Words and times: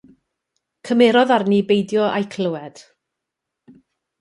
Cymerodd 0.89 1.33
arni 1.35 1.61
beidio 1.73 2.07
â'u 2.09 2.27
clywed. 2.37 2.85